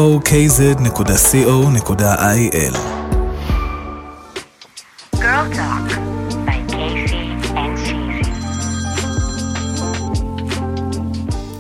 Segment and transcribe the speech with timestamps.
[5.15, 5.87] Girl Talk
[6.45, 7.25] by Casey
[7.55, 8.27] and Shizi.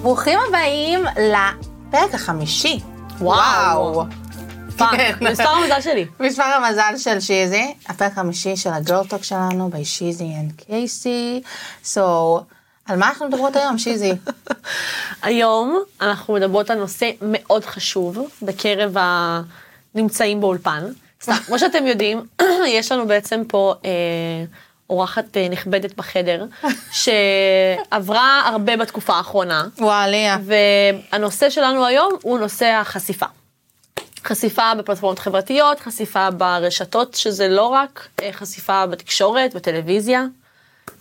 [0.01, 2.79] ברוכים הבאים לפרק החמישי.
[3.19, 4.05] וואו.
[4.77, 5.13] Fuck, כן.
[5.21, 6.05] מספר המזל שלי.
[6.27, 11.41] מספר המזל של שיזי, הפרק החמישי של ה girl talk שלנו by שיזי and קייסי.
[11.83, 11.99] So,
[12.85, 14.13] על מה אנחנו מדברות היום, שיזי?
[15.21, 18.95] היום אנחנו מדברות על נושא מאוד חשוב בקרב
[19.95, 20.83] הנמצאים באולפן.
[21.21, 22.21] סתם, כמו שאתם יודעים,
[22.67, 23.89] יש לנו בעצם פה אה,
[24.89, 26.45] אורחת אה, נכבדת בחדר,
[27.01, 30.37] שעברה הרבה בתקופה האחרונה, וואליה.
[30.43, 33.25] והנושא שלנו היום הוא נושא החשיפה.
[34.23, 40.25] חשיפה בפלטפורמות חברתיות, חשיפה ברשתות, שזה לא רק אה, חשיפה בתקשורת, בטלוויזיה.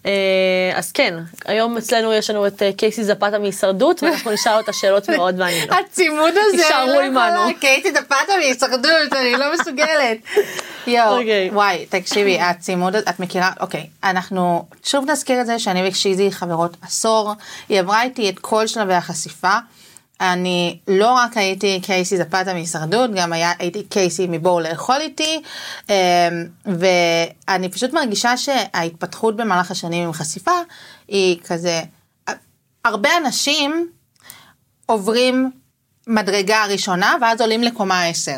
[0.07, 1.15] אה, אז כן,
[1.45, 5.77] היום אצלנו יש לנו את אה, קייסי זפתה מהישרדות, ואנחנו נשאל אותה שאלות מאוד מעניינות.
[5.87, 7.21] הצימוד הזה, תישארו לא עמנו.
[7.21, 10.19] יכולה, קייטי דפת מהישרדות, אני לא מסוגלת.
[10.87, 11.51] יואו, אוקיי.
[11.53, 16.77] וואי, תקשיבי, הצימוד הזה, את מכירה, אוקיי, אנחנו שוב נזכיר את זה שאני ושיזי חברות
[16.83, 17.33] עשור,
[17.69, 19.59] היא עברה איתי את כל שלבי החשיפה.
[20.23, 25.43] אני לא רק הייתי קייסי זפתה מהישרדות, גם היה, הייתי קייסי מבואו לאכול איתי,
[25.89, 25.95] אמ,
[26.67, 30.53] ואני פשוט מרגישה שההתפתחות במהלך השנים עם חשיפה
[31.09, 31.83] היא כזה,
[32.85, 33.89] הרבה אנשים
[34.87, 35.51] עוברים
[36.07, 38.33] מדרגה ראשונה ואז עולים לקומה 10.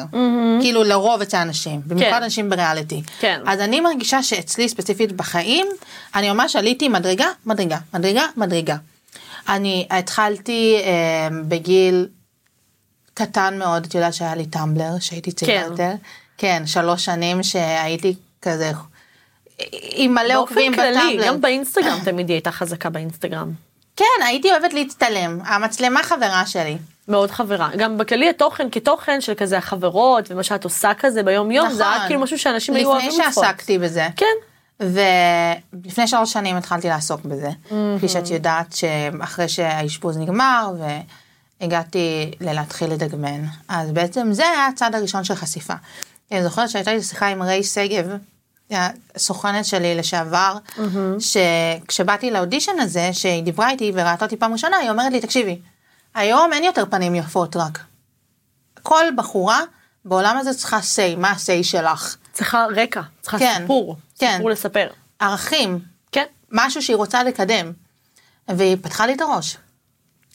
[0.60, 2.22] כאילו לרוב אצל אנשים, במיוחד כן.
[2.22, 3.02] אנשים בריאליטי.
[3.20, 3.40] כן.
[3.46, 5.66] אז אני מרגישה שאצלי ספציפית בחיים,
[6.14, 8.76] אני ממש עליתי מדרגה, מדרגה, מדרגה, מדרגה.
[9.48, 12.08] אני התחלתי אה, בגיל
[13.14, 15.70] קטן מאוד, את יודעת שהיה לי טמבלר, שהייתי צעירה כן.
[15.70, 15.92] יותר.
[16.38, 18.72] כן, שלוש שנים שהייתי כזה
[19.72, 21.26] עם מלא באופן עוקבים כללי, בטמבלר.
[21.26, 23.52] גם באינסטגרם תמיד היא הייתה חזקה באינסטגרם.
[23.96, 25.38] כן, הייתי אוהבת להצטלם.
[25.44, 26.76] המצלמה חברה שלי.
[27.08, 27.70] מאוד חברה.
[27.76, 31.94] גם בכללי התוכן כתוכן של כזה החברות ומה שאת עושה כזה ביום יום, זה היה
[31.94, 32.06] נכון.
[32.06, 33.44] כאילו משהו שאנשים היו אוהבים לפני לצפות.
[33.44, 34.08] שעסקתי בזה.
[34.16, 34.26] כן.
[34.80, 37.50] ולפני שלוש שנים התחלתי לעסוק בזה.
[37.98, 40.72] כפי שאת יודעת שאחרי שהאשפוז נגמר
[41.60, 43.44] והגעתי ללהתחיל לדגמן.
[43.68, 45.74] אז בעצם זה היה הצעד הראשון של חשיפה.
[46.32, 48.06] אני זוכרת שהייתה לי שיחה עם ריי שגב,
[49.14, 50.56] הסוכנת שלי לשעבר,
[51.18, 55.58] שכשבאתי לאודישן הזה, שהיא דיברה איתי וראתה אותי פעם ראשונה, היא אומרת לי, תקשיבי,
[56.14, 57.78] היום אין יותר פנים יפות רק.
[58.82, 59.60] כל בחורה
[60.04, 62.16] בעולם הזה צריכה say, מה ה-say שלך?
[62.34, 64.32] צריכה רקע, צריכה כן, סיפור, כן.
[64.36, 64.90] סיפור לספר.
[65.18, 65.78] ערכים,
[66.12, 66.24] כן.
[66.52, 67.72] משהו שהיא רוצה לקדם.
[68.48, 69.56] והיא פתחה לי את הראש.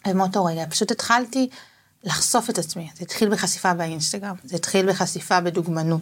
[0.08, 1.50] ומאותו רגע פשוט התחלתי
[2.04, 2.90] לחשוף את עצמי.
[2.96, 6.02] זה התחיל בחשיפה באינסטגרם, זה התחיל בחשיפה בדוגמנות,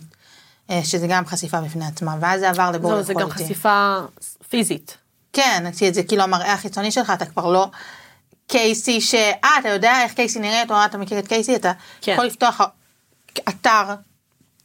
[0.69, 3.29] אה, שזה גם חשיפה בפני עצמה, ואז זה עבר לבור זהו, זה גם.
[3.29, 3.99] חשיפה
[4.49, 4.97] פיזית.
[5.33, 7.67] כן, זה כאילו המראה החיצוני שלך, אתה כבר לא
[8.47, 9.15] קייסי ש...
[9.15, 11.71] אה, אתה יודע איך קייסי נראית, או אה, אתה מכיר את קייסי, אתה
[12.01, 12.11] כן.
[12.11, 12.61] יכול לפתוח
[13.49, 13.95] אתר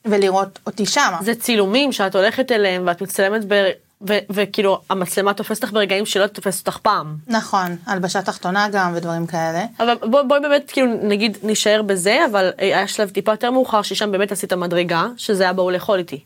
[0.04, 1.18] ולראות אותי שמה.
[1.20, 3.70] זה צילומים שאת הולכת אליהם ואת מצטלמת ב...
[4.08, 7.16] ו- וכאילו המצלמה תופסת אותך ברגעים שלא תופסת אותך פעם.
[7.26, 9.64] נכון, הלבשה תחתונה גם ודברים כאלה.
[9.78, 13.82] אבל בואי בוא באמת כאילו נגיד נשאר בזה אבל אה, היה שלב טיפה יותר מאוחר
[13.82, 16.20] ששם באמת עשית מדרגה שזה היה באו לאכול איתי.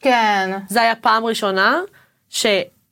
[0.00, 0.50] כן.
[0.68, 1.80] זה היה פעם ראשונה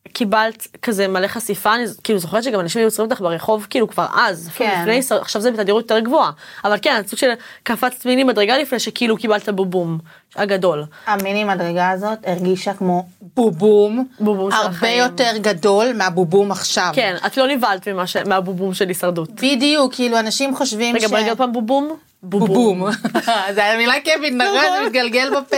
[0.09, 4.07] שקיבלת כזה מלא חשיפה אני כאילו זוכרת שגם אנשים היו עוצרים אותך ברחוב כאילו כבר
[4.15, 4.79] אז כן.
[4.83, 6.31] לפני עכשיו זה בתדירות יותר גבוהה
[6.65, 7.31] אבל כן סוג של
[7.63, 9.99] קפצת מיני מדרגה לפני שכאילו קיבלת בובום
[10.37, 10.85] הגדול.
[11.07, 13.07] המיני מדרגה הזאת הרגישה כמו
[13.37, 14.99] בובום, בובום של הרבה החיים.
[14.99, 16.91] יותר גדול מהבובום עכשיו.
[16.95, 19.31] כן את לא נבהלת ש- מהבובום של הישרדות.
[19.31, 21.11] בדיוק, כאילו אנשים חושבים רגע ש...
[21.11, 21.97] בוא נגיד עוד פעם בובום.
[22.23, 22.91] בובום.
[23.55, 24.61] זה היה מילה כיפית, נכון?
[24.81, 25.57] זה מתגלגל בפה.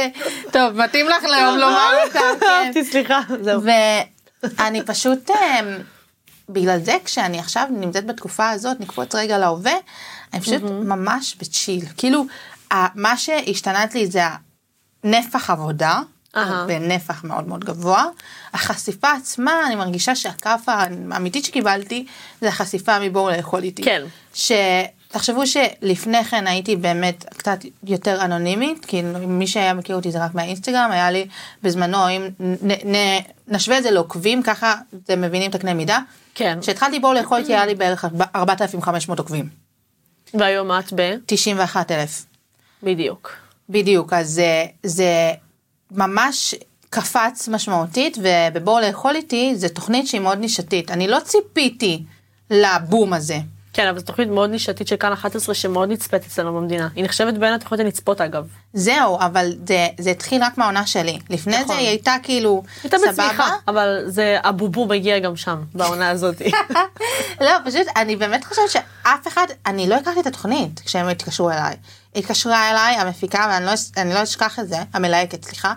[0.52, 2.72] טוב, מתאים לך להיום לומר אותה, כן.
[2.82, 3.60] סליחה זהו.
[4.42, 5.78] ואני פשוט, אמ,
[6.48, 9.74] בגלל זה כשאני עכשיו נמצאת בתקופה הזאת, נקפוץ רגע להווה,
[10.32, 11.84] אני פשוט ממש בצ'יל.
[11.96, 12.24] כאילו,
[12.94, 14.22] מה שהשתנה לי זה
[15.04, 16.00] הנפח עבודה,
[16.36, 16.66] אהה.
[16.66, 18.04] בנפח מאוד מאוד גבוה.
[18.54, 20.72] החשיפה עצמה, אני מרגישה שהכאפה
[21.10, 22.06] האמיתית שקיבלתי,
[22.40, 23.82] זה החשיפה מבואו לאכול איתי.
[23.82, 24.02] כן.
[25.12, 30.34] שתחשבו שלפני כן הייתי באמת קצת יותר אנונימית, כי מי שהיה מכיר אותי זה רק
[30.34, 31.26] מהאינסטגרם, היה לי
[31.62, 32.96] בזמנו, אם נ, נ,
[33.48, 35.98] נשווה את זה לעוקבים, ככה אתם מבינים את הקנה מידה.
[36.34, 36.58] כן.
[36.60, 38.04] כשהתחלתי בואו לאכול איתי היה לי בערך
[38.34, 39.48] 4,500 עוקבים.
[40.34, 41.14] והיום את ב...
[41.26, 42.24] 91,000.
[42.82, 43.32] בדיוק.
[43.68, 45.32] בדיוק, אז זה, זה
[45.90, 46.54] ממש
[46.90, 50.90] קפץ משמעותית, ובבואו לאכול איתי זה תוכנית שהיא מאוד נישתית.
[50.90, 52.02] אני לא ציפיתי
[52.50, 53.38] לבום הזה.
[53.72, 56.88] כן, אבל זו תוכנית מאוד נישתית של כאן 11 שמאוד נצפית אצלנו במדינה.
[56.94, 58.46] היא נחשבת בין התוכניות הנצפות אגב.
[58.72, 61.18] זהו, אבל זה, זה התחיל רק מהעונה שלי.
[61.30, 61.66] לפני נכון.
[61.66, 63.12] זה היא הייתה כאילו, הייתה סבבה.
[63.12, 66.42] בצמיחה, אבל זה הבובו מגיע גם שם, בעונה הזאת.
[67.40, 71.76] לא, פשוט, אני באמת חושבת שאף אחד, אני לא הכרתי את התוכנית כשהם התקשרו אליי.
[72.16, 75.72] התקשרה אליי המפיקה, ואני לא, לא אשכח את זה, המלהקת, סליחה,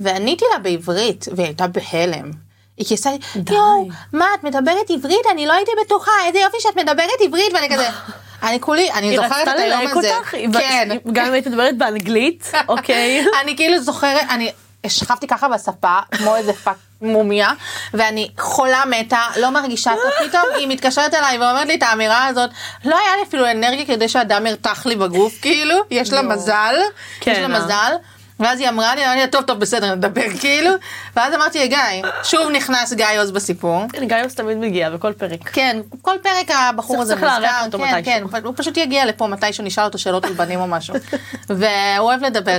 [0.00, 2.49] ועניתי לה בעברית, והיא הייתה בהלם.
[2.80, 3.18] היא כיסה לי.
[3.50, 5.26] יואו, מה, את מדברת עברית?
[5.32, 7.88] אני לא הייתי בטוחה, איזה יופי שאת מדברת עברית, ואני כזה,
[8.48, 10.16] אני כולי, אני זוכרת רצתה את היום ללהק הזה.
[10.16, 10.34] אותך?
[10.34, 10.88] היא- כן.
[11.12, 13.24] גם אם היית מדברת באנגלית, אוקיי.
[13.42, 14.52] אני כאילו זוכרת, אני
[14.86, 17.52] שכבתי ככה בספה, כמו איזה fuck מומיה,
[17.94, 22.50] ואני חולה מתה, לא מרגישה טוב, פתאום היא מתקשרת אליי ואומרת לי את האמירה הזאת,
[22.84, 26.28] לא היה לי אפילו אנרגיה כדי שהדם ירתח לי בגוף, כאילו, יש לה יואו.
[26.28, 27.64] מזל, יש כן, לה אה.
[27.64, 27.92] מזל.
[28.40, 30.70] ואז היא אמרה לי, אמרתי לה, טוב, טוב, בסדר, נדבר, כאילו.
[31.16, 31.78] ואז אמרתי לגיא,
[32.22, 33.84] שוב נכנס גיא עוז בסיפור.
[33.92, 35.48] כן, גיא עוז תמיד מגיע בכל פרק.
[35.48, 38.28] כן, כל פרק הבחור הזה צריך לארח אותו כן, מתישהו.
[38.30, 40.94] כן, הוא פשוט יגיע לפה מתישהו, נשאל אותו שאלות על בנים או משהו.
[41.48, 41.60] והוא
[41.98, 42.58] אוהב לדבר,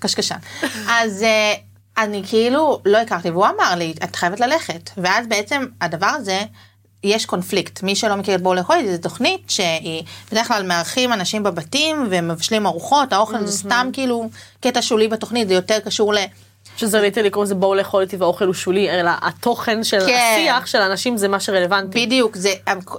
[0.00, 0.36] קשקשן.
[0.88, 1.54] אז אה,
[1.98, 4.90] אני כאילו לא הכרתי, והוא אמר לי, את חייבת ללכת.
[4.96, 6.40] ואז בעצם הדבר הזה,
[7.04, 7.82] יש קונפליקט.
[7.82, 10.02] מי שלא מכיר את בואו לאכול, זו תוכנית שהיא
[10.32, 15.54] בדרך כלל מארחים אנשים בבתים ומבשלים ארוחות, האוכל זה סתם כאילו קטע שולי בתוכנית, זה
[15.54, 16.18] יותר קשור ל...
[16.76, 20.34] שזה literally לקרוא לזה בואו לאכול איתי והאוכל הוא שולי, אלא התוכן של כן.
[20.36, 22.06] השיח של האנשים זה מה שרלוונטי.
[22.06, 22.52] בדיוק, זה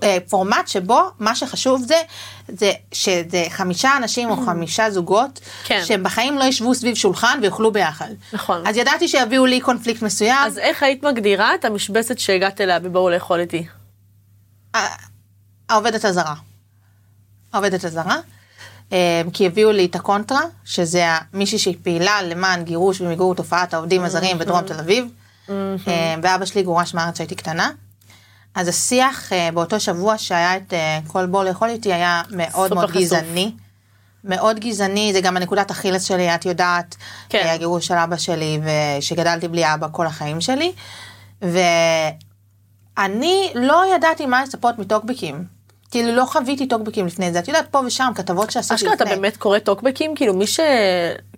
[0.04, 2.02] אה, פורמט שבו מה שחשוב זה,
[2.48, 5.82] זה שזה חמישה אנשים או חמישה זוגות, כן.
[5.86, 8.10] שהם בחיים לא ישבו סביב שולחן ויאכלו ביחד.
[8.34, 8.68] נכון.
[8.68, 13.10] אז ידעתי שיביאו לי קונפליקט מסוים, אז איך היית מגדירה את המשבצת שהגעת אליה בבואו
[13.10, 13.66] לאכול איתי?
[15.70, 16.36] העובדת הזרה.
[17.54, 18.18] העובדת הזרה.
[18.94, 24.04] אה, כי הביאו לי את הקונטרה, שזה מישהי שהיא פעילה למען גירוש ומיגור תופעת העובדים
[24.04, 25.06] הזרים בדרום תל אביב.
[25.50, 27.72] אה, ואבא שלי גורש מהארץ כשהייתי קטנה.
[28.56, 32.92] אז השיח אה, באותו שבוע שהיה את אה, כל בוא לאכול איתי היה מאוד מאוד.
[32.92, 33.52] גזעני.
[34.24, 36.96] מאוד גזעני, זה גם הנקודת אכילס שלי, את יודעת,
[37.30, 37.48] כן.
[37.48, 38.60] הגירוש של אבא שלי,
[39.00, 40.72] ושגדלתי בלי אבא כל החיים שלי.
[42.98, 45.44] ואני לא ידעתי מה לצפות מטוקבקים.
[45.92, 49.16] כאילו לא חוויתי טוקבקים לפני זה, את יודעת, פה ושם, כתבות שעשיתי אשכרה אתה לפני.
[49.16, 50.16] באמת קורא טוקבקים?
[50.16, 50.60] כאילו מי ש...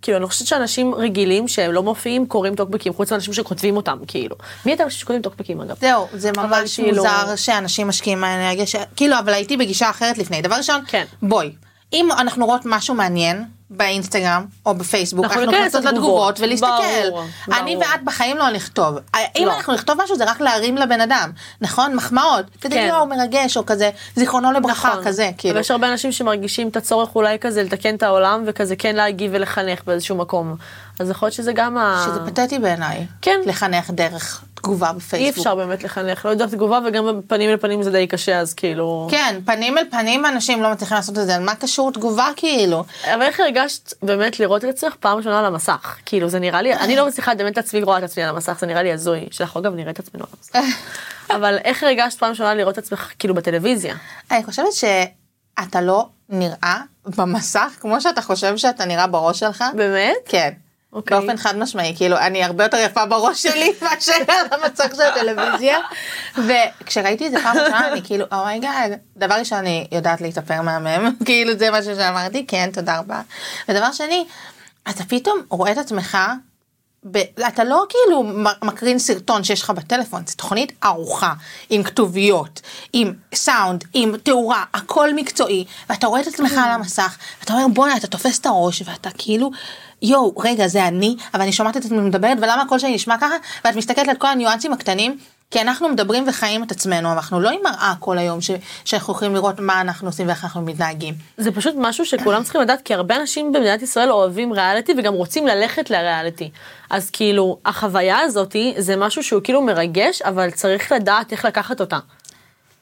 [0.02, 4.36] כאילו אני חושבת שאנשים רגילים שהם לא מופיעים קוראים טוקבקים, חוץ מאנשים שכותבים אותם, כאילו.
[4.66, 5.76] מי אתה חושב שכותבים טוקבקים אגב?
[5.82, 8.76] זהו, זה ממש כאילו- מוזר שאנשים משקיעים מהאנרגיה, ש...
[8.96, 10.42] כאילו, אבל הייתי בגישה אחרת לפני.
[10.42, 11.06] דבר ראשון, כן.
[11.22, 11.52] בואי,
[11.94, 13.46] אם אנחנו רואות משהו מעניין
[13.78, 16.40] באינסטגרם או בפייסבוק, אנחנו נכנסות לתגובות.
[16.40, 16.68] ולהסתכל.
[17.10, 17.88] ברור, אני ברור.
[17.92, 18.96] ואת בחיים לא נכתוב.
[19.16, 19.56] אם לא.
[19.56, 21.32] אנחנו נכתוב משהו זה רק להרים לבן אדם,
[21.62, 21.96] נכון?
[21.96, 22.46] מחמאות.
[22.62, 22.88] כזה כן.
[22.90, 25.04] יואו, מרגש, או כזה, זיכרונו לברכה, נכון.
[25.04, 25.52] כזה, כאילו.
[25.52, 29.32] אבל יש הרבה אנשים שמרגישים את הצורך אולי כזה לתקן את העולם וכזה כן להגיב
[29.34, 30.56] ולחנך באיזשהו מקום.
[31.00, 32.06] אז יכול להיות שזה גם ה...
[32.06, 33.06] שזה פתטי בעיניי.
[33.22, 33.40] כן.
[33.46, 35.38] לחנך דרך תגובה אי בפייסבוק.
[35.38, 39.08] אפשר באמת לחנך, לא יודעת תגובה וגם פנים אל פנים זה די קשה אז כאילו...
[39.12, 42.84] כן, פנים אל פנים אנשים לא מצליחים לעשות את זה, מה קשור תגובה כאילו?
[43.14, 45.98] אבל איך הרגשת באמת לראות את עצמך פעם ראשונה על המסך?
[46.06, 48.58] כאילו זה נראה לי, אני לא מצליחה לדמיין את עצמי רואה את עצמי על המסך,
[48.60, 49.28] זה נראה לי הזוי.
[49.32, 50.78] שאנחנו אגב נראה את עצמנו על המסך.
[51.36, 53.96] אבל איך הרגשת פעם ראשונה לראות את עצמך כאילו בטלוויזיה?
[54.32, 59.64] אני חושבת שאתה לא נראה במסך כמו שאתה חושב שאתה נראה בראש שלך.
[59.76, 60.16] באמת?
[60.26, 60.52] כן.
[60.94, 61.20] אוקיי.
[61.20, 65.78] באופן חד משמעי, כאילו אני הרבה יותר יפה בראש שלי מאשר על המסך של הטלוויזיה.
[66.38, 70.62] וכשראיתי את זה פעם ראשונה אני כאילו oh my god, דבר ראשון אני יודעת להתאפר
[70.62, 73.22] מהמם, כאילו זה משהו שאמרתי, כן תודה רבה.
[73.70, 74.26] ודבר שני,
[74.90, 76.18] אתה פתאום רואה את עצמך
[77.12, 77.18] ב...
[77.48, 78.24] אתה לא כאילו
[78.64, 81.34] מקרין סרטון שיש לך בטלפון, זו תוכנית ערוכה,
[81.70, 82.62] עם כתוביות,
[82.94, 87.98] עם סאונד, עם תאורה, הכל מקצועי, ואתה רואה את עצמך על המסך, ואתה אומר בואנה,
[87.98, 89.52] אתה תופס את הראש, ואתה כאילו,
[90.02, 93.36] יואו, רגע, זה אני, אבל אני שומעת את עצמי מדברת, ולמה הקול שלי נשמע ככה?
[93.66, 95.18] ואת מסתכלת על כל הניואנסים הקטנים,
[95.52, 98.52] כי אנחנו מדברים וחיים את עצמנו, אנחנו לא עם מראה כל היום, ש...
[98.86, 101.14] שאנחנו יכולים לראות מה אנחנו עושים ואיך אנחנו מתנהגים.
[101.38, 105.48] זה פשוט משהו שכולם צריכים לדעת, כי הרבה אנשים במדינת ישראל אוהבים ריאליטי וגם רוצים
[105.48, 106.52] ללכת לריאליטי.
[106.90, 112.00] אז כאילו, החוויה הזאתי זה משהו שהוא כאילו מרגש, אבל צריך לדעת איך לקחת אותה.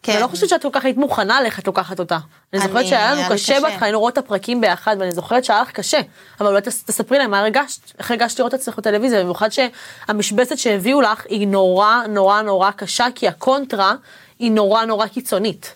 [0.04, 0.12] כן.
[0.14, 2.18] אני לא חושבת שאת כל כך היית מוכנה ללכת לקחת אותה.
[2.54, 3.54] אני זוכרת שהיה לנו קשה.
[3.62, 6.00] בהתחלה, היינו רואות את הפרקים ביחד, ואני זוכרת שהיה לך קשה.
[6.40, 10.58] אבל אולי תס- תספרי להם מה הרגשת, איך הרגשת לראות את עצמך בטלוויזיה, במיוחד שהמשבצת
[10.58, 13.94] שהביאו לך היא נורא נורא נורא קשה, כי הקונטרה
[14.40, 15.74] היא נורא נורא קיצונית.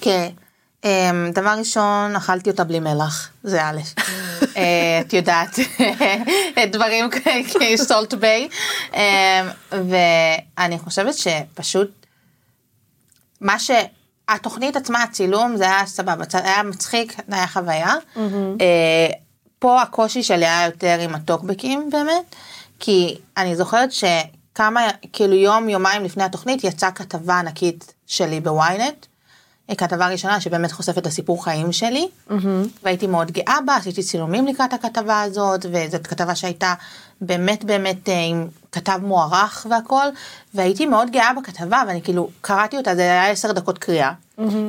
[0.00, 0.28] כן.
[0.84, 3.80] אמ, דבר ראשון, אכלתי אותה בלי מלח, זה א',
[4.56, 5.58] אה, את יודעת,
[6.72, 7.10] דברים
[7.60, 8.48] כ salt bae,
[8.94, 9.00] אמ,
[9.70, 12.05] ואני חושבת שפשוט,
[13.40, 17.94] מה שהתוכנית עצמה, הצילום, זה היה סבבה, זה היה מצחיק, זה היה חוויה.
[18.60, 19.06] אה,
[19.58, 22.34] פה הקושי שלי היה יותר עם הטוקבקים באמת,
[22.80, 24.80] כי אני זוכרת שכמה,
[25.12, 29.06] כאילו יום, יומיים לפני התוכנית יצאה כתבה ענקית שלי בוויינט,
[29.70, 32.08] אה, כתבה ראשונה שבאמת חושפת את הסיפור חיים שלי,
[32.82, 36.74] והייתי מאוד גאה בה, עשיתי צילומים לקראת הכתבה הזאת, וזאת כתבה שהייתה
[37.20, 40.06] באמת באמת אה, עם כתב מוערך והכל,
[40.54, 44.12] והייתי מאוד גאה בכתבה, ואני כאילו קראתי אותה, זה היה עשר דקות קריאה,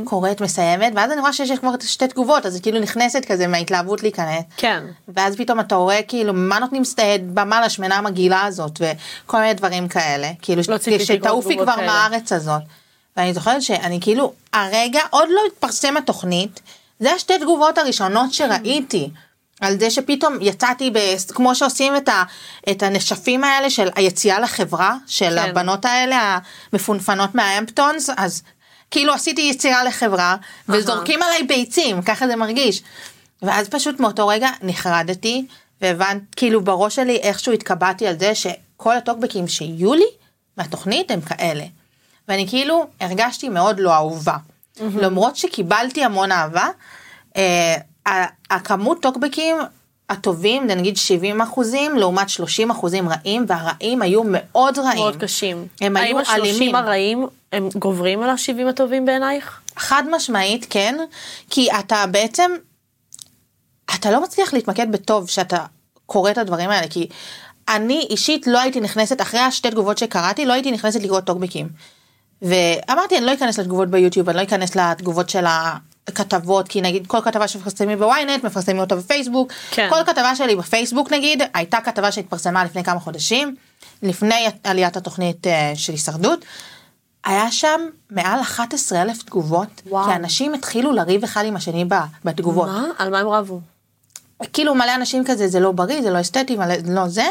[0.04, 4.04] קוראת, מסיימת, ואז אני רואה שיש כבר שתי תגובות, אז היא כאילו נכנסת כזה מההתלהבות
[4.04, 4.44] להיכנס.
[4.58, 4.84] כן.
[5.08, 9.88] ואז פתאום אתה רואה כאילו מה נותנים סטייד במה לשמנה המגעילה הזאת וכל מיני דברים
[9.88, 11.88] כאלה כאילו לא שתעופי כבר כאלה.
[11.88, 12.62] מהארץ הזאת.
[13.18, 16.62] ואני זוכרת שאני כאילו הרגע עוד לא התפרסם התוכנית
[17.00, 19.10] זה השתי תגובות הראשונות שראיתי.
[19.62, 20.98] על זה שפתאום יצאתי, ב,
[21.34, 22.24] כמו שעושים את, ה,
[22.72, 25.50] את הנשפים האלה של היציאה לחברה, של כן.
[25.50, 26.40] הבנות האלה
[26.74, 28.44] המפונפנות מהאמפטונס, אז
[28.92, 30.36] כאילו עשיתי יציאה לחברה,
[30.70, 32.82] וזורקים עליי ביצים, ככה זה מרגיש.
[33.42, 35.46] ואז פשוט מאותו רגע נחרדתי,
[35.82, 40.08] והבנת, כאילו בראש שלי איכשהו התקבעתי על זה שכל הטוקבקים שיהיו לי
[40.58, 41.64] מהתוכנית הם כאלה.
[42.28, 44.36] ואני כאילו הרגשתי מאוד לא אהובה.
[44.80, 46.68] למרות שקיבלתי המון אהבה,
[47.38, 47.76] אה,
[48.50, 49.58] הכמות טוקבקים
[50.10, 54.98] הטובים, נגיד 70 אחוזים, לעומת 30 אחוזים רעים, והרעים היו מאוד רעים.
[54.98, 55.68] מאוד קשים.
[55.82, 56.76] הם היו האם השלושים אלימים.
[56.76, 59.60] הרעים הם גוברים על השבעים הטובים בעינייך?
[59.76, 60.98] חד משמעית כן,
[61.50, 62.52] כי אתה בעצם,
[63.96, 65.66] אתה לא מצליח להתמקד בטוב שאתה
[66.06, 67.08] קורא את הדברים האלה, כי
[67.70, 71.70] אני אישית לא הייתי נכנסת, אחרי השתי תגובות שקראתי, לא הייתי נכנסת לקרוא טוקבקים.
[72.42, 75.46] ואמרתי, אני לא אכנס לתגובות ביוטיוב, אני לא אכנס לתגובות של
[76.08, 79.52] הכתבות, כי נגיד כל כתבה שמפרסמים בוויינט, מפרסמים אותה בפייסבוק.
[79.72, 79.88] כן.
[79.90, 83.56] כל כתבה שלי בפייסבוק נגיד, הייתה כתבה שהתפרסמה לפני כמה חודשים,
[84.04, 86.46] לפני עליית התוכנית אה, של הישרדות.
[87.26, 90.06] היה שם מעל 11 אלף תגובות, וואו.
[90.10, 91.96] כי אנשים התחילו לריב אחד עם השני ב-
[92.26, 92.68] בתגובות.
[92.68, 92.86] מה?
[92.98, 93.60] על מה הם רבו?
[94.54, 97.26] כאילו מלא אנשים כזה זה לא בריא זה לא אסתטי מלא לא זה.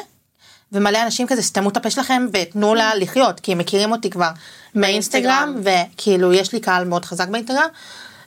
[0.72, 4.30] ומלא אנשים כזה סתמו את הפה שלכם ותנו לה לחיות כי הם מכירים אותי כבר
[4.74, 7.68] מהאינסטגרם וכאילו יש לי קהל מאוד חזק באינסטגרם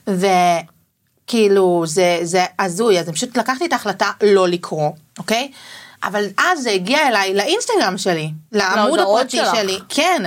[0.06, 5.52] וכאילו זה זה הזוי אז אני פשוט לקחתי את ההחלטה לא לקרוא אוקיי.
[6.02, 9.54] אבל אז זה הגיע אליי לאינסטגרם שלי, לעמוד הפרטי שלך.
[9.54, 10.22] שלי, כן,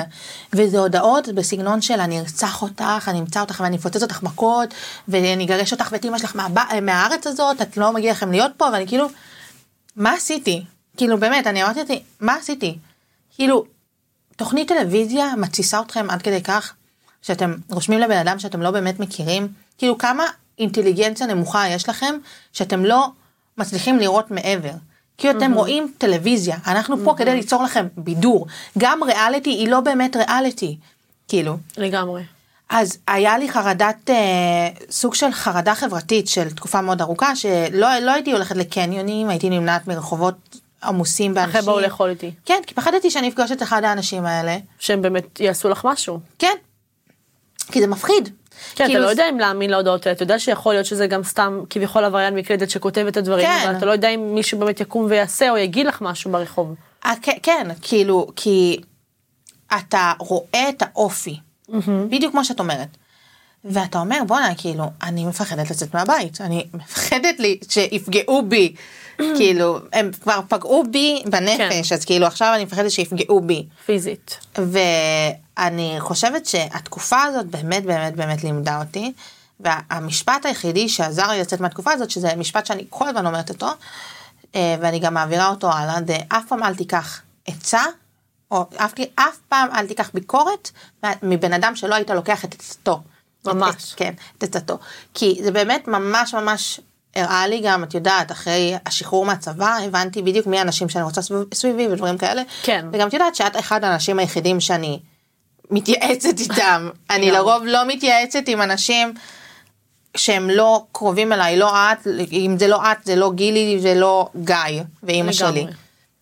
[0.53, 4.73] וזה הודעות בסגנון של אני ארצח אותך, אני אמצא אותך ואני אפוצץ אותך מכות,
[5.07, 6.81] ואני אגרש אותך ואת אמא שלך מהב...
[6.81, 9.07] מהארץ הזאת, את לא מגיע לכם להיות פה, ואני כאילו,
[9.95, 10.63] מה עשיתי?
[10.97, 12.77] כאילו באמת, אני אמרתי לעצמי, מה עשיתי?
[13.35, 13.65] כאילו,
[14.35, 16.73] תוכנית טלוויזיה מתסיסה אתכם עד כדי כך,
[17.21, 19.47] שאתם רושמים לבן אדם שאתם לא באמת מכירים,
[19.83, 20.23] כאילו כמה
[20.59, 22.15] אינטליגנציה נמוכה יש לכם,
[22.53, 23.07] שאתם לא
[23.57, 24.71] מצליחים לראות מעבר.
[25.17, 28.47] כאילו אתם רואים טלוויזיה, אנחנו פה כדי ליצור לכם בידור.
[28.77, 30.77] גם ריאליטי היא לא באמת ריאליטי,
[31.27, 31.57] כאילו.
[31.77, 32.23] לגמרי.
[32.69, 38.11] אז היה לי חרדת, אה, סוג של חרדה חברתית של תקופה מאוד ארוכה, שלא לא
[38.11, 41.59] הייתי הולכת לקניונים, הייתי נמנעת מרחובות עמוסים באנשים.
[41.59, 42.31] אחרי באו לאכול איתי.
[42.45, 44.57] כן, כי פחדתי שאני אפגוש את אחד האנשים האלה.
[44.79, 46.19] שהם באמת יעשו לך משהו.
[46.39, 46.55] כן.
[47.71, 48.29] כי זה מפחיד.
[48.75, 51.07] כן, אתה כאילו לא זה- יודע אם להאמין להודעות האלה, אתה יודע שיכול להיות שזה
[51.07, 53.63] גם סתם כביכול עבריין מקלדת שכותב את הדברים, כן.
[53.67, 56.73] אבל אתה לא יודע אם מישהו באמת יקום ויעשה או יגיד לך משהו ברחוב.
[57.05, 58.77] אה, כן, כן, כאילו, כי
[59.77, 61.35] אתה רואה את האופי,
[62.09, 62.87] בדיוק כמו שאת אומרת.
[63.65, 68.73] ואתה אומר, בואנה, כאילו, אני מפחדת לצאת מהבית, אני מפחדת לי שיפגעו בי,
[69.37, 73.65] כאילו, הם כבר פגעו בי בנפש, אז כאילו, עכשיו אני מפחדת שיפגעו בי.
[73.85, 74.39] פיזית.
[75.57, 79.13] ואני חושבת שהתקופה הזאת באמת באמת באמת לימדה אותי,
[79.59, 83.67] והמשפט היחידי שעזר לי לצאת מהתקופה הזאת, שזה משפט שאני כל הזמן אומרת אותו,
[84.55, 87.83] אה, ואני גם מעבירה אותו הלאה, זה אף פעם אל תיקח עצה,
[88.51, 90.71] או אף, אף פעם אל תיקח ביקורת
[91.23, 93.01] מבן אדם שלא היית לוקח את עצתו.
[93.45, 93.75] ממש.
[93.93, 94.77] את, כן, את עצתו.
[95.13, 96.79] כי זה באמת ממש ממש
[97.15, 101.53] הראה לי גם, את יודעת, אחרי השחרור מהצבא, הבנתי בדיוק מי האנשים שאני רוצה סביב-
[101.53, 102.41] סביבי ודברים כאלה.
[102.63, 102.85] כן.
[102.93, 104.99] וגם את יודעת שאת אחד האנשים היחידים שאני
[105.71, 106.89] מתייעצת איתם.
[107.09, 107.31] אני לגמרי.
[107.31, 109.13] לרוב לא מתייעצת עם אנשים
[110.17, 114.29] שהם לא קרובים אליי, לא את, אם זה לא את, זה לא גילי, זה לא
[114.35, 115.31] גיא ואימא.
[115.31, 115.65] שלי.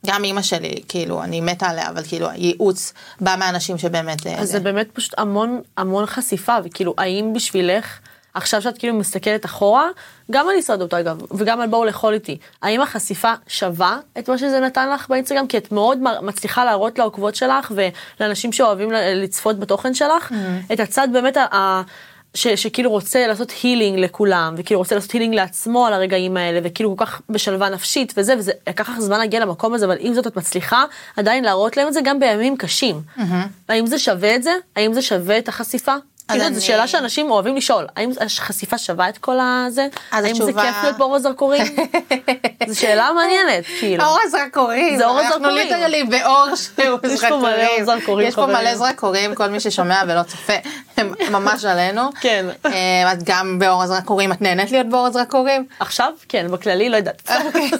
[0.05, 4.27] גם אימא שלי, כאילו, אני מתה עליה, אבל כאילו, הייעוץ בא מאנשים שבאמת...
[4.27, 7.99] אה, אז זה באמת פשוט המון המון חשיפה וכאילו האם בשבילך
[8.33, 9.87] עכשיו שאת כאילו מסתכלת אחורה
[10.31, 14.59] גם על הישרדות אגב וגם על בואו לאכול איתי האם החשיפה שווה את מה שזה
[14.59, 17.71] נתן לך באינסטגרם כי את מאוד מצליחה להראות לעוקבות שלך
[18.19, 20.33] ולאנשים שאוהבים לצפות בתוכן שלך
[20.73, 21.81] את הצד באמת ה-.
[22.33, 26.97] ש, שכאילו רוצה לעשות הילינג לכולם וכאילו רוצה לעשות הילינג לעצמו על הרגעים האלה וכאילו
[26.97, 30.27] כל כך בשלווה נפשית וזה וזה לקח לך זמן להגיע למקום הזה אבל עם זאת
[30.27, 30.83] את מצליחה
[31.17, 33.01] עדיין להראות להם את זה גם בימים קשים.
[33.69, 34.51] האם זה שווה את זה?
[34.75, 35.95] האם זה שווה את החשיפה?
[36.31, 39.87] כאילו, אני- זו שאלה שאנשים אוהבים לשאול, האם החשיפה שווה את כל הזה?
[40.11, 41.63] אז האם זה התשובה- כיף להיות באור הזרקורים?
[42.67, 44.03] זו שאלה מעניינת, כאילו.
[44.03, 45.67] אור הזרקורים, זה אור אנחנו הזרקורים.
[45.67, 48.45] ליטרלי באור שהוא יש פה מלא אור זרקורים, יש פה.
[48.45, 50.53] מלא זרקורים, כל מי ששומע ולא צופה,
[50.97, 52.01] הם ממש עלינו.
[52.21, 52.45] כן.
[52.65, 55.65] אה, את גם באור הזרקורים, את נהנית להיות באור הזרקורים?
[55.79, 57.31] עכשיו, כן, בכללי, לא יודעת.
[57.45, 57.71] אוקיי.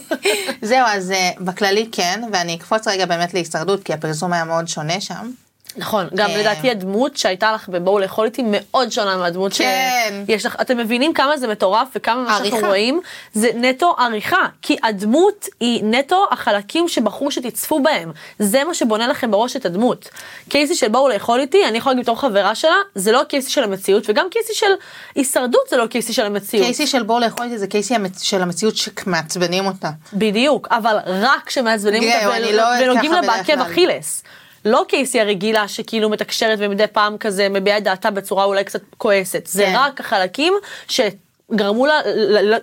[0.62, 5.01] זהו, אז אה, בכללי כן, ואני אקפוץ רגע באמת להישרדות, כי הפרסום היה מאוד שונה
[5.01, 5.31] שם.
[5.77, 6.37] נכון, גם אה.
[6.37, 10.23] לדעתי הדמות שהייתה לך בבואו לאכול איתי מאוד שונה מהדמות כן.
[10.27, 12.67] שיש לך, אתם מבינים כמה זה מטורף וכמה מה שאנחנו.
[12.67, 13.01] רואים
[13.33, 19.31] זה נטו עריכה, כי הדמות היא נטו החלקים שבחרו שתצפו בהם, זה מה שבונה לכם
[19.31, 20.09] בראש את הדמות.
[20.49, 23.63] קייסי של בואו לאכול איתי, אני יכולה להגיד בתור חברה שלה, זה לא קייסי של
[23.63, 24.71] המציאות, וגם קייסי של
[25.15, 26.65] הישרדות זה לא קייסי של המציאות.
[26.65, 29.89] קייסי של בור לאכול איתי זה קייסי של המציאות שמעצבנים אותה.
[30.13, 33.61] בדיוק, אבל רק כשמעצבנים אותה לא ונוגעים לה בעקב.
[33.61, 34.23] אכילס.
[34.65, 39.48] לא קייסי הרגילה שכאילו מתקשרת ומדי פעם כזה מביעה את דעתה בצורה אולי קצת כועסת.
[39.48, 39.74] זה כן.
[39.75, 40.53] רק החלקים
[40.88, 42.00] שגרמו לה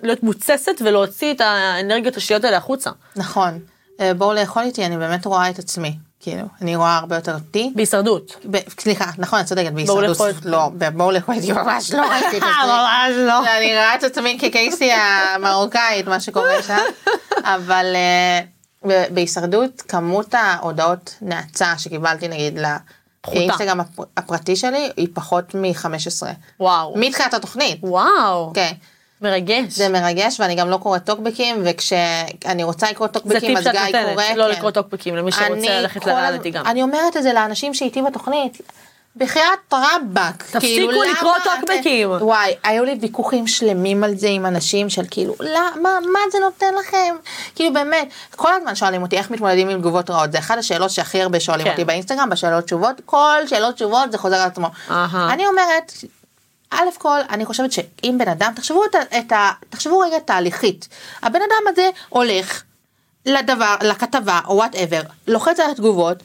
[0.03, 2.89] להיות מוצסת ולהוציא את האנרגיות השליליות האלה החוצה.
[3.15, 3.59] נכון.
[3.99, 5.95] אה, בואו לאכול איתי, אני באמת רואה את עצמי.
[6.21, 7.71] כאילו, אני רואה הרבה יותר אותי.
[7.75, 8.45] בהישרדות.
[8.79, 10.17] סליחה, נכון, את צודקת, בהישרדות.
[10.45, 12.67] לא, בואו לאכול איתי ממש לא ראיתי את עצמי.
[12.67, 13.57] ממש לא.
[13.57, 16.77] אני רואה את עצמי כקייסי המרוקאית, מה שקורה שם,
[17.55, 18.39] אבל אה,
[18.85, 22.59] בהישרדות, כמות ההודעות נאצה שקיבלתי נגיד
[23.27, 26.27] לאינסטגרם הפ- הפרטי שלי, היא פחות מ-15.
[26.59, 26.93] וואו.
[26.97, 27.79] מתחילת התוכנית.
[27.83, 28.51] וואו.
[28.53, 28.71] כן.
[29.21, 29.63] מרגש.
[29.73, 33.71] זה מרגש ואני גם לא קוראת טוקבקים וכשאני רוצה לקרוא זה טוקבקים טיפ אז שאת
[33.71, 34.23] גיא נותנת, קורא.
[34.35, 34.51] לא כן.
[34.57, 35.49] לקרוא טוקבקים למי שרוצה
[35.81, 36.65] ללכת לריאליטי גם.
[36.65, 38.61] אני אומרת את זה לאנשים שאיתי בתוכנית.
[39.19, 40.43] בחייאת רבאק.
[40.43, 42.11] תפסיקו כאילו, לקרוא למה אתם- טוקבקים.
[42.11, 45.79] וואי, היו לי ויכוחים שלמים על זה עם אנשים של כאילו, למה,
[46.13, 47.15] מה זה נותן לכם?
[47.55, 51.21] כאילו באמת, כל הזמן שואלים אותי איך מתמודדים עם תגובות רעות, זה אחת השאלות שהכי
[51.21, 51.71] הרבה שואלים כן.
[51.71, 54.67] אותי באינסטגרם, בשאלות תשובות, כל שאלות תשובות זה חוזר על עצמו.
[54.91, 55.33] אהה.
[55.33, 55.93] אני אומרת,
[56.71, 58.95] א' כל, אני חושבת שאם בן אדם, תחשבו את.
[58.95, 60.87] את ה תחשבו רגע תהליכית.
[61.23, 62.63] הבן אדם הזה הולך
[63.25, 66.17] לדבר, לכתבה או whatever, לוחץ על התגובות,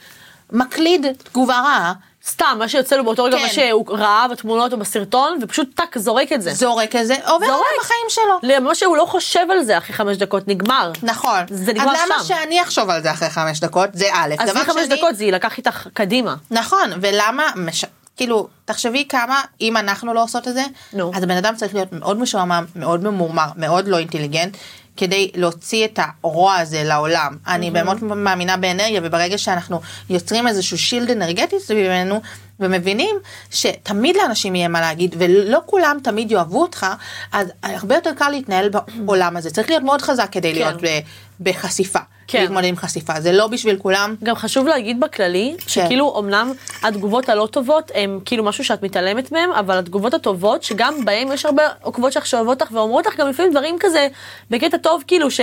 [0.53, 1.93] מקליד תגובה רעה,
[2.29, 3.43] סתם, מה שיוצא לו באותו רגע, כן.
[3.43, 6.55] מה שהוא ראה בתמונות או בסרטון, ופשוט טאק זורק את זה.
[6.55, 7.51] זורק את זה, עובר זורק.
[7.51, 8.39] עליו בחיים שלו.
[8.43, 10.93] למה שהוא לא חושב על זה אחרי חמש דקות, נגמר.
[11.03, 11.41] נכון.
[11.51, 12.25] זה נגמר אז למה שם.
[12.25, 13.89] שאני אחשוב על זה אחרי חמש דקות?
[13.93, 16.35] זה א', אז דבר אחרי חמש שני- דקות זה יילקח איתך קדימה.
[16.51, 17.85] נכון, ולמה, מש...
[18.17, 21.13] כאילו, תחשבי כמה, אם אנחנו לא עושות את זה, נו.
[21.15, 24.57] אז הבן אדם צריך להיות מאוד משועמם, מאוד ממורמר, מאוד לא אינטליגנט,
[24.97, 27.37] כדי להוציא את הרוע הזה לעולם.
[27.47, 32.21] אני באמת מאמינה באנרגיה, וברגע שאנחנו יוצרים איזשהו שילד אנרגטי סביבנו,
[32.61, 33.17] ומבינים
[33.51, 36.87] שתמיד לאנשים יהיה מה להגיד, ולא כולם תמיד יאהבו אותך,
[37.33, 39.51] אז הרבה יותר קל להתנהל בעולם הזה.
[39.51, 41.01] צריך להיות מאוד חזק כדי להיות ב-
[41.41, 41.99] בחשיפה.
[42.29, 42.43] כן.
[42.43, 44.15] להתמודד עם חשיפה, זה לא בשביל כולם.
[44.23, 49.53] גם חשוב להגיד בכללי, שכאילו אמנם התגובות הלא טובות הם כאילו משהו שאת מתעלמת מהם,
[49.53, 53.51] אבל התגובות הטובות, שגם בהם יש הרבה עוקבות שלך שאוהבות אותך ואומרות לך גם לפעמים
[53.51, 54.09] דברים כזה,
[54.51, 55.41] בקטע טוב כאילו ש...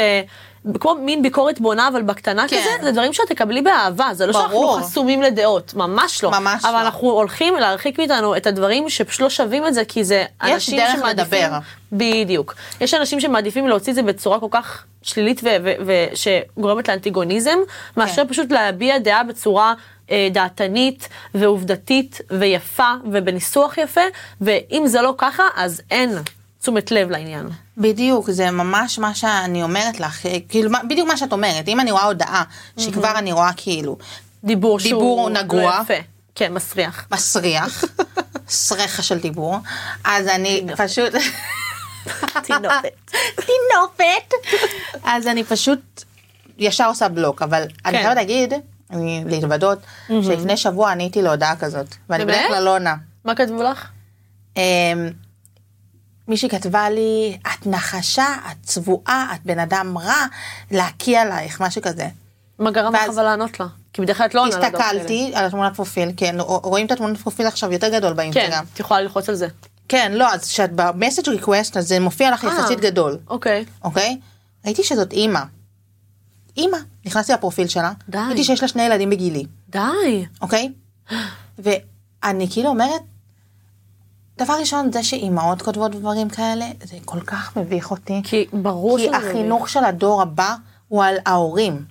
[0.79, 2.57] כמו מין ביקורת בונה אבל בקטנה כן.
[2.57, 4.79] כזה, זה דברים שאת תקבלי באהבה, זה לא שאנחנו ברור.
[4.79, 6.31] חסומים לדעות, ממש לא.
[6.31, 6.81] ממש אבל לא.
[6.81, 10.79] אנחנו הולכים להרחיק מאיתנו את הדברים שפשוט לא שווים את זה, כי זה יש אנשים
[10.79, 11.43] דרך שמעדיפים...
[11.43, 11.57] לדבר.
[11.91, 12.55] בדיוק.
[12.81, 15.41] יש אנשים שמעדיפים להוציא את זה בצורה כל כך שלילית
[15.85, 17.57] ושגורמת לאנטיגוניזם,
[17.97, 18.27] מאשר כן.
[18.27, 19.73] פשוט להביע דעה בצורה
[20.11, 24.01] אה, דעתנית ועובדתית ויפה ובניסוח יפה,
[24.41, 26.09] ואם זה לא ככה, אז אין
[26.61, 27.49] תשומת לב לעניין.
[27.77, 32.03] בדיוק, זה ממש מה שאני אומרת לך, כאילו, בדיוק מה שאת אומרת, אם אני רואה
[32.03, 32.43] הודעה,
[32.77, 33.97] שכבר אני רואה כאילו
[34.43, 35.63] דיבור שהוא דיבור נגוע.
[35.63, 35.93] לא יפה.
[36.35, 37.07] כן, מסריח.
[37.11, 37.83] מסריח,
[38.49, 39.57] סרחה של דיבור,
[40.03, 41.13] אז אני פשוט,
[42.47, 43.11] תינופת.
[43.47, 44.33] טינופת,
[45.03, 46.03] אז אני פשוט
[46.57, 48.03] ישר עושה בלוק, אבל אני כן.
[48.03, 48.53] חייבת להגיד,
[49.25, 52.25] להתוודות, שלפני שבוע עניתי להודעה כזאת, ואני?
[52.25, 52.95] בדרך כלל לא עונה.
[53.25, 53.87] מה כתבו לך?
[56.27, 60.25] מישהי כתבה לי, את נחשה, את צבועה, את בן אדם רע,
[60.71, 62.07] להקיא עלייך, משהו כזה.
[62.59, 63.65] מה גרם לך אבל לענות לה?
[63.93, 64.91] כי בדרך כלל את לא עונה להודעות כאלה.
[64.91, 68.63] הסתכלתי על התמונת פרופיל, כן, רואים את התמונת פרופיל עכשיו יותר גדול כן, באינסטגרם.
[68.73, 69.47] את יכולה ללחוץ על זה.
[69.87, 72.49] כן, לא, אז כשאת ב message request, אז זה מופיע לך אה.
[72.49, 73.65] יחסית גדול, אוקיי.
[73.83, 74.17] אוקיי?
[74.65, 75.39] ראיתי שזאת אימא.
[76.57, 76.77] אימא.
[77.05, 78.17] נכנסתי לפרופיל שלה, די.
[78.27, 80.25] ראיתי שיש לה שני ילדים בגילי, די.
[80.41, 80.71] אוקיי?
[81.59, 83.01] ואני כאילו אומרת,
[84.43, 88.21] דבר ראשון, זה שאימהות כותבות דברים כאלה, זה כל כך מביך אותי.
[88.23, 90.55] כי ברור כי שזה החינוך של הדור הבא
[90.87, 91.85] הוא על ההורים.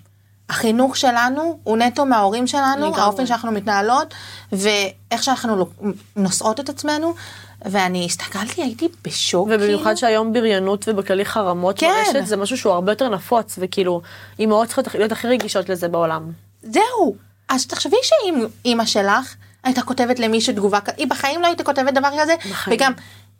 [0.48, 3.00] החינוך שלנו הוא נטו מההורים שלנו, לגמרי.
[3.00, 4.14] האופן שאנחנו מתנהלות,
[4.52, 5.66] ואיך שאנחנו
[6.16, 7.14] נושאות את עצמנו,
[7.64, 9.48] ואני הסתכלתי, הייתי בשוק.
[9.50, 9.96] ובמיוחד כאילו.
[9.96, 11.92] שהיום בריונות ובכללי חרמות כן.
[12.06, 14.00] ברשת זה משהו שהוא הרבה יותר נפוץ וכאילו
[14.38, 16.30] אימהות צריכות להיות הכי רגישות לזה בעולם.
[16.62, 17.16] זהו.
[17.48, 19.34] אז תחשבי שאם אימא שלך
[19.64, 22.76] הייתה כותבת למישהו תגובה היא בחיים לא הייתה כותבת דבר כזה, בחיים.
[22.76, 22.92] וגם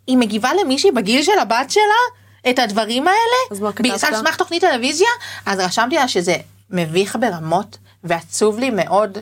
[0.07, 4.05] היא מגיבה למישהי בגיל של הבת שלה את הדברים האלה, אז מה כתבת?
[4.05, 5.09] על סמך תוכנית טלוויזיה,
[5.47, 6.37] אז רשמתי לה שזה
[6.71, 9.19] מביך ברמות ועצוב לי מאוד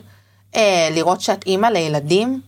[0.55, 2.41] אה, לראות שאת אימא לילדים.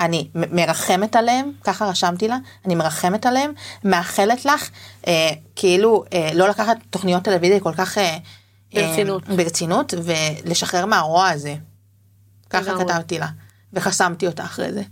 [0.00, 3.52] אני מרחמת עליהם, ככה רשמתי לה, אני מרחמת עליהם,
[3.84, 4.70] מאחלת לך,
[5.06, 7.98] אה, כאילו, אה, לא לקחת תוכניות טלוויזיה כל כך...
[7.98, 8.16] אה,
[8.74, 9.22] ברצינות.
[9.30, 11.54] אה, ברצינות, ולשחרר מהרוע הזה.
[12.50, 12.78] ככה.
[12.78, 13.26] כתבתי לה,
[13.72, 14.82] וחסמתי אותה אחרי זה.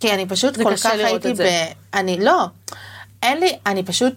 [0.00, 1.32] כי אני פשוט כל כך הייתי.
[1.32, 1.42] ב...
[1.94, 2.46] אני לא,
[3.22, 4.14] אין לי, אני פשוט,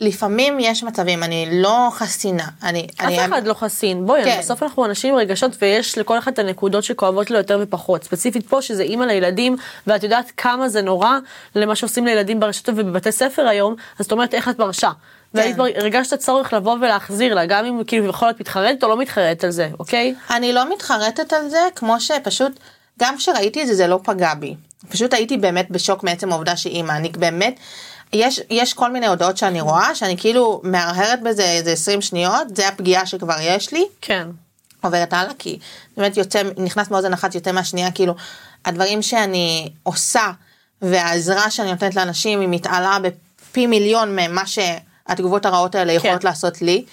[0.00, 2.48] לפעמים יש מצבים, אני לא חסינה.
[2.62, 4.38] אני, אני, אף אחד לא חסין, בואי, כן.
[4.38, 8.04] בסוף אנחנו אנשים עם רגשות ויש לכל אחד את הנקודות שכואבות לו יותר ופחות.
[8.04, 11.18] ספציפית פה שזה אימא לילדים ואת יודעת כמה זה נורא
[11.54, 14.90] למה שעושים לילדים ברשתות ובבתי ספר היום, אז את אומרת איך את מרשה.
[15.34, 15.62] והיית כן.
[15.62, 19.50] הרגשת צורך לבוא ולהחזיר לה, גם אם כאילו יכול להיות מתחרטת או לא מתחרטת על
[19.50, 20.14] זה, אוקיי?
[20.30, 22.52] אני לא מתחרטת על זה, כמו שפשוט,
[23.00, 24.54] גם כשראיתי את זה, זה לא פגע בי.
[24.88, 27.60] פשוט הייתי באמת בשוק מעצם העובדה שהיא אימא, אני באמת,
[28.12, 32.68] יש, יש כל מיני הודעות שאני רואה, שאני כאילו מהרהרת בזה איזה 20 שניות, זה
[32.68, 34.28] הפגיעה שכבר יש לי, כן.
[34.82, 35.58] עוברת הלאה, כי
[35.96, 38.14] באמת יוצא, נכנס מאוזן אחת, יוצא מהשנייה, כאילו,
[38.64, 40.30] הדברים שאני עושה,
[40.82, 46.28] והעזרה שאני נותנת לאנשים, היא מתעלה בפי מיליון ממה שהתגובות הרעות האלה יכולות כן.
[46.28, 46.84] לעשות לי.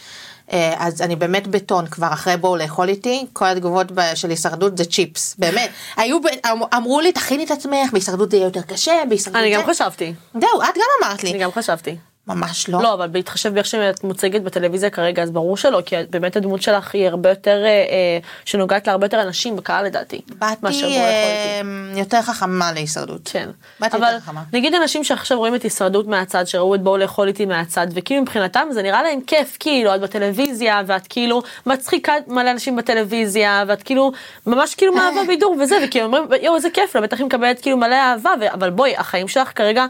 [0.54, 4.86] אה, אז אני באמת בטון כבר אחרי בואו לאכול איתי, כל התגובות של הישרדות זה
[4.86, 5.70] צ'יפס, באמת.
[5.98, 9.62] היו, אמ- אמרו לי תכיני את עצמך, בהישרדות זה יהיה יותר קשה, בהישרדות אני זה.
[9.62, 11.40] גם חשבתי, זהו, את גם אמרת אני לי.
[11.40, 11.98] גם חשבתי.
[12.28, 12.84] ממש לא.
[12.84, 16.96] לא, אבל בהתחשב באיך שאת מוצגת בטלוויזיה כרגע, אז ברור שלא, כי באמת הדמות שלך
[16.96, 20.22] היא הרבה יותר, אה, אה, שנוגעת להרבה יותר אנשים בקהל לדעתי.
[20.40, 21.62] באתי אה.
[21.96, 23.22] יותר חכמה להישרדות.
[23.34, 24.44] כן, באתי אבל יותר חכמה.
[24.54, 28.68] נגיד אנשים שעכשיו רואים את הישרדות מהצד, שראו את בואו לאכול איתי מהצד, וכאילו מבחינתם
[28.72, 34.12] זה נראה להם כיף, כאילו את בטלוויזיה, ואת כאילו מצחיקה מלא אנשים בטלוויזיה, ואת כאילו
[34.46, 37.78] ממש כאילו מאהבה בידור וזה, וכאילו אומרים יואו איזה כיף לה, בטח היא מקבלת כאילו
[37.78, 39.86] מלא אהבה, ו- אבל בואי, החיים שלך כרגע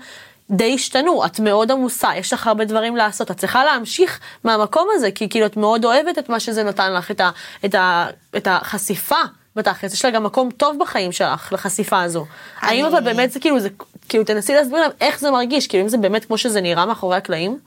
[0.51, 5.11] די השתנו, את מאוד עמוסה, יש לך הרבה דברים לעשות, את צריכה להמשיך מהמקום הזה,
[5.11, 7.29] כי כאילו את מאוד אוהבת את מה שזה נתן לך, את, ה,
[7.65, 8.07] את, ה,
[8.37, 9.15] את החשיפה.
[9.55, 12.25] בתכלס, יש לה גם מקום טוב בחיים שלך, לחשיפה הזו.
[12.59, 13.69] האם אני- אבל באמת זה כאילו, זה,
[14.09, 17.17] כאילו תנסי להסביר להם איך זה מרגיש, כאילו אם זה באמת כמו שזה נראה מאחורי
[17.17, 17.59] הקלעים.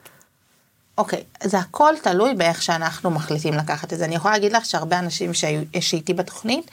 [0.97, 4.05] אוקיי, זה הכל תלוי באיך שאנחנו מחליטים לקחת את זה.
[4.05, 6.71] אני יכולה להגיד לך שהרבה אנשים שהיו- שאיתי בתוכנית,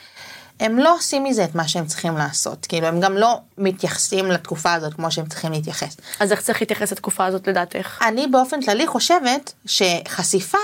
[0.61, 2.67] הם לא עושים מזה את מה שהם צריכים לעשות.
[2.67, 5.97] כאילו, הם גם לא מתייחסים לתקופה הזאת כמו שהם צריכים להתייחס.
[6.21, 7.99] אז איך צריך להתייחס לתקופה הזאת לדעתך?
[8.03, 10.59] אני באופן כללי חושבת שחשיפה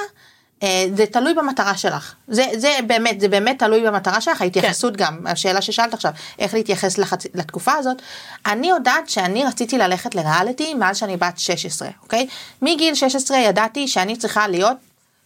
[0.63, 2.15] אה, זה תלוי במטרה שלך.
[2.29, 6.99] זה, זה באמת, זה באמת תלוי במטרה שלך, ההתייחסות גם, השאלה ששאלת עכשיו, איך להתייחס
[6.99, 7.27] לחצ...
[7.35, 8.03] לתקופה הזאת.
[8.47, 12.27] אני יודעת שאני רציתי ללכת לריאליטי מאז שאני בת 16, אוקיי?
[12.63, 14.77] מגיל 16 ידעתי שאני צריכה להיות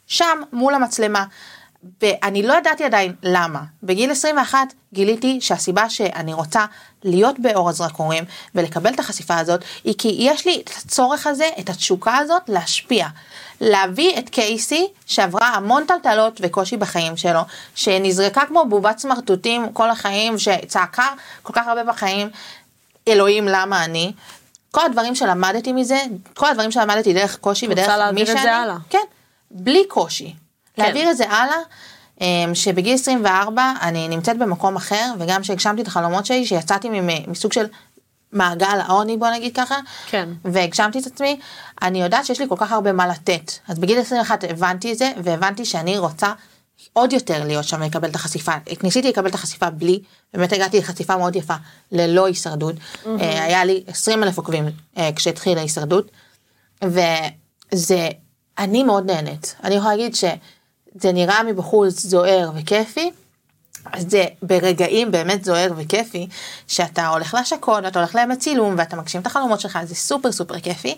[0.06, 1.24] שם מול המצלמה.
[2.02, 3.60] ואני לא ידעתי עדיין למה.
[3.82, 4.58] בגיל 21
[4.92, 6.64] גיליתי שהסיבה שאני רוצה
[7.04, 11.68] להיות באור הזרקורים ולקבל את החשיפה הזאת, היא כי יש לי את הצורך הזה, את
[11.68, 13.06] התשוקה הזאת להשפיע.
[13.60, 17.40] להביא את קייסי שעברה המון טלטלות וקושי בחיים שלו,
[17.74, 21.08] שנזרקה כמו בובת סמרטוטים כל החיים, שצעקה
[21.42, 22.30] כל כך הרבה בחיים,
[23.08, 24.12] אלוהים למה אני.
[24.70, 25.98] כל הדברים שלמדתי מזה,
[26.34, 28.76] כל הדברים שלמדתי דרך קושי רוצה ודרך להעביר מי את זה שאני, הלאה.
[28.90, 28.98] כן,
[29.50, 30.34] בלי קושי.
[30.78, 30.84] כן.
[30.84, 31.56] להעביר את זה הלאה,
[32.20, 36.88] אמ, שבגיל 24 אני נמצאת במקום אחר, וגם שהגשמתי את החלומות שלי, שיצאתי
[37.26, 37.66] מסוג של
[38.32, 40.28] מעגל העוני, בוא נגיד ככה, כן.
[40.44, 41.40] והגשמתי את עצמי,
[41.82, 43.52] אני יודעת שיש לי כל כך הרבה מה לתת.
[43.68, 46.32] אז בגיל 21 הבנתי את זה, והבנתי שאני רוצה
[46.92, 48.52] עוד יותר להיות שם לקבל את החשיפה.
[48.82, 50.00] ניסיתי לקבל את החשיפה בלי,
[50.34, 51.54] באמת הגעתי לחשיפה מאוד יפה,
[51.92, 52.74] ללא הישרדות.
[53.06, 54.64] אה, היה לי 20 אלף עוקבים
[54.98, 56.10] אה, כשהתחילה ההישרדות,
[56.84, 58.08] וזה,
[58.58, 59.56] אני מאוד נהנית.
[59.64, 60.14] אני יכולה להגיד
[61.00, 63.10] שזה נראה מבחוץ זוהר וכיפי,
[63.98, 66.26] זה ברגעים באמת זוהר וכיפי,
[66.68, 70.58] שאתה הולך להשקות ואתה הולך לימי צילום ואתה מגשים את החלומות שלך, זה סופר סופר
[70.60, 70.94] כיפי,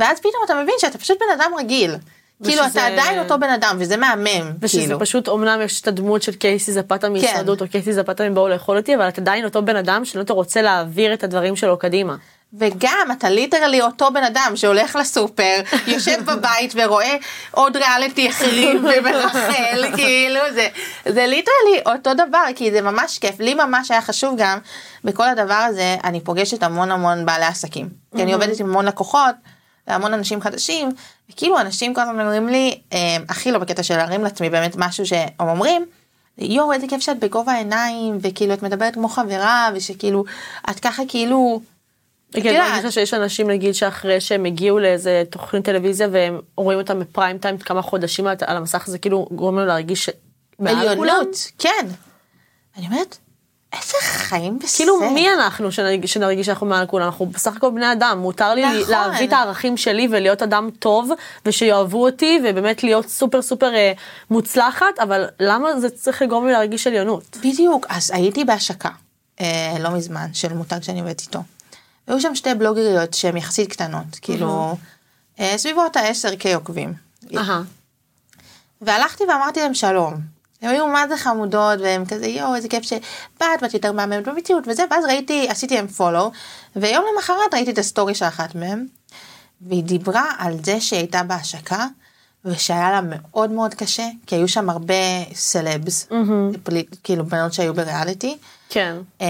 [0.00, 1.96] ואז פתאום אתה מבין שאתה פשוט בן אדם רגיל.
[2.44, 5.00] כאילו ושזה- אתה עדיין אותו בן אדם וזה מהמם, ושזה כאילו.
[5.00, 8.94] פשוט, אמנם יש את הדמות של קייסי זפתה מהישרדות, או קייסי זפתה מבואו לאכול אותי,
[8.94, 12.16] אבל אתה עדיין אותו בן אדם שלא אתה רוצה להעביר את הדברים שלו קדימה.
[12.58, 17.16] וגם אתה literally אותו בן אדם שהולך לסופר, יושב בבית ורואה
[17.50, 20.68] עוד ריאליטי אחרים ומרכל, כאילו זה,
[21.08, 23.40] זה literally אותו דבר, כי זה ממש כיף.
[23.40, 24.58] לי ממש היה חשוב גם,
[25.04, 27.88] בכל הדבר הזה, אני פוגשת המון המון בעלי עסקים.
[28.16, 29.34] כי אני עובדת עם המון לקוחות,
[29.88, 30.88] והמון אנשים חדשים,
[31.30, 32.80] וכאילו אנשים כל הזמן אומרים לי,
[33.28, 35.86] הכי לא בקטע של להרים לעצמי באמת משהו שהם אומרים,
[36.38, 40.24] יואו איזה כיף שאת בגובה העיניים, וכאילו את מדברת כמו חברה, ושכאילו,
[40.70, 41.60] את ככה כאילו,
[42.32, 42.48] כן.
[42.48, 47.38] אני מרגישה שיש אנשים נגיד שאחרי שהם הגיעו לאיזה תוכנית טלוויזיה והם רואים אותם בפריים
[47.38, 50.10] טיים כמה חודשים על המסך זה כאילו גורם להם להרגיש.
[50.66, 51.86] עליונות, כן.
[52.76, 53.16] אני אומרת,
[53.72, 54.76] איזה חיים בסדר.
[54.76, 57.06] כאילו, מי אנחנו שנרגיש, שנרגיש שאנחנו מעל כולם?
[57.06, 58.18] אנחנו בסך הכל בני אדם.
[58.18, 58.90] מותר לי נכון.
[58.90, 61.10] להביא את הערכים שלי ולהיות אדם טוב,
[61.46, 63.92] ושיאהבו אותי, ובאמת להיות סופר סופר אה,
[64.30, 67.36] מוצלחת, אבל למה זה צריך לגרום לי להרגיש עליונות?
[67.40, 68.90] בדיוק, אז הייתי בהשקה,
[69.40, 71.40] אה, לא מזמן, של מותג שאני עובדת איתו.
[72.06, 74.76] היו שם שתי בלוגריות שהן יחסית קטנות, כאילו,
[75.40, 76.94] אה, סביבות ה-10K עוקבים.
[77.36, 77.62] אהה.
[78.80, 80.14] והלכתי ואמרתי להם שלום.
[80.62, 84.64] הם היו מה זה חמודות והם כזה יואו איזה כיף שבאת ואת יותר מהממת במציאות
[84.68, 86.30] וזה ואז ראיתי עשיתי להם פולו
[86.76, 88.86] ויום למחרת ראיתי את הסטורי של אחת מהם
[89.60, 91.86] והיא דיברה על זה שהיא הייתה בהשקה
[92.44, 94.94] ושהיה לה מאוד מאוד קשה כי היו שם הרבה
[95.34, 96.08] סלבס,
[96.62, 98.36] פוליט- כאילו בנות שהיו בריאליטי
[98.68, 98.96] כן.
[99.20, 99.26] אמ,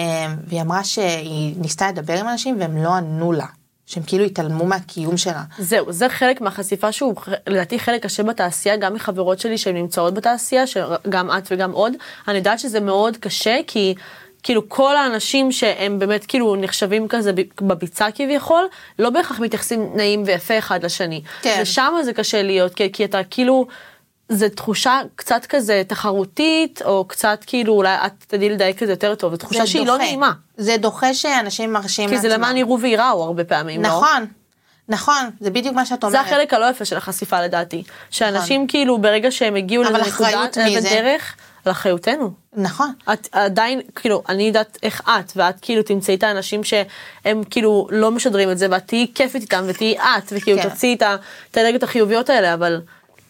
[0.46, 3.46] והיא אמרה שהיא ניסתה לדבר עם אנשים והם לא ענו לה
[3.86, 5.42] שהם כאילו התעלמו מהקיום שלה.
[5.58, 7.14] זהו, זה חלק מהחשיפה שהוא
[7.46, 11.92] לדעתי חלק קשה בתעשייה, גם מחברות שלי שהן נמצאות בתעשייה, שגם את וגם עוד,
[12.28, 13.94] אני יודעת שזה מאוד קשה, כי
[14.42, 20.58] כאילו כל האנשים שהם באמת כאילו נחשבים כזה בביצה כביכול, לא בהכרח מתייחסים נעים ויפה
[20.58, 21.22] אחד לשני.
[21.42, 21.58] כן.
[21.62, 23.66] ושם זה קשה להיות, כי, כי אתה כאילו...
[24.32, 29.14] זה תחושה קצת כזה תחרותית, או קצת כאילו, אולי את תדעי לדייק את זה יותר
[29.14, 30.04] טוב, זו תחושה זה שהיא לא דוחה.
[30.04, 30.32] נעימה.
[30.56, 32.42] זה דוחה שאנשים מרשים כי זה לעצמם.
[32.42, 33.88] למען יראו וייראו הרבה פעמים, לא?
[33.88, 34.26] נכון,
[34.88, 36.26] נכון, זה בדיוק מה שאת זה אומרת.
[36.26, 37.82] החלק הלא יפה של החשיפה לדעתי.
[38.10, 40.88] שאנשים כאילו ברגע שהם הגיעו לנקודה, אחריות מי זה?
[40.88, 42.30] דרך, על אחריותנו.
[42.56, 42.92] נכון.
[43.12, 48.10] את עדיין, כאילו, אני יודעת איך את, ואת כאילו תמצאי את האנשים שהם כאילו לא
[48.10, 50.68] משדרים את זה, ואת תהיי כיפית איתם, ותהיי את, וכאילו כן.
[50.68, 50.96] תוציאי
[51.50, 52.80] את האנרגיות החיוביות האלה, אבל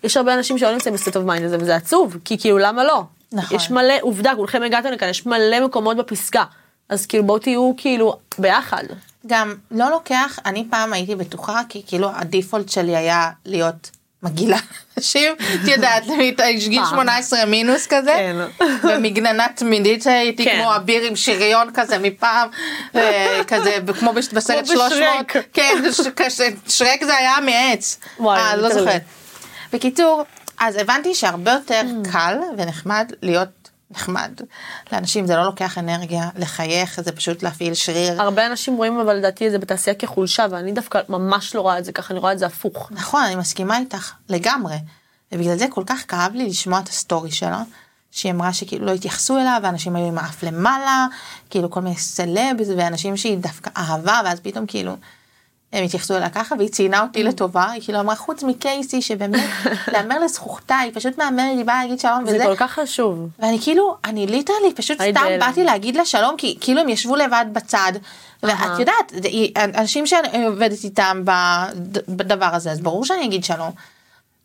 [0.04, 2.84] יש הרבה אנשים שלא נמצאים ב state of mind הזה, וזה עצוב, כי כאילו למה
[2.84, 3.02] לא?
[3.32, 3.56] נכון.
[3.56, 6.44] יש מלא, עובדה, כולכם הגעתם לכאן, יש מלא מקומות בפסגה.
[6.88, 8.84] אז כאילו בואו תהיו כאילו ביחד.
[9.26, 13.90] גם לא לוקח, אני פעם הייתי בטוחה, כי כאילו ה default שלי היה להיות
[14.22, 14.58] מגעילה
[14.98, 16.02] אנשים, את יודעת,
[16.68, 16.90] גיל פעם.
[16.90, 18.36] 18 מינוס כזה, כן.
[18.88, 20.58] ומגננה תמידית הייתי כן.
[20.62, 22.48] כמו אביר עם שריון כזה מפעם,
[23.46, 25.36] כזה כמו בסרט כמו 300, בשרק.
[25.52, 25.74] כן,
[26.68, 28.68] שרק זה היה מעץ, אה, לא.
[28.74, 29.02] זוכרת.
[29.72, 30.24] בקיצור,
[30.58, 32.12] אז הבנתי שהרבה יותר Mm.
[32.12, 33.59] קל ונחמד להיות
[33.90, 34.40] נחמד
[34.92, 38.22] לאנשים, זה לא לוקח אנרגיה לחייך, זה פשוט להפעיל שריר.
[38.22, 41.84] הרבה אנשים רואים אבל לדעתי את זה בתעשייה כחולשה, ואני דווקא ממש לא רואה את
[41.84, 42.88] זה ככה, אני רואה את זה הפוך.
[42.92, 44.76] נכון, אני מסכימה איתך לגמרי.
[45.32, 47.62] ובגלל זה כל כך כאב לי לשמוע את ה story שלה,
[48.10, 51.06] שהיא אמרה שכאילו לא התייחסו אליו, ואנשים היו עם האף למעלה,
[51.50, 54.96] כאילו כל מיני סלבס, ואנשים שהיא דווקא אהבה, ואז פתאום כאילו,
[55.72, 59.40] הם התייחסו אליה ככה, והיא ציינה אותי לטובה, היא כאילו אמרה, חוץ מקייסי, שבאמת,
[59.92, 62.44] לומר לזכותה, היא פשוט מהממת, היא באה להגיד שלום זה וזה.
[62.44, 63.28] כל כך חשוב.
[63.38, 65.20] ואני כאילו, אני literally פשוט סתם.
[65.40, 67.92] באתי להגיד לה שלום, כי כאילו הם ישבו לבד בצד,
[68.42, 68.78] ואת.
[68.78, 69.28] יודעת, זה-
[69.78, 73.70] אנשים שאני עובדת איתם בד- בדבר הזה, אז ברור שאני אגיד שלום.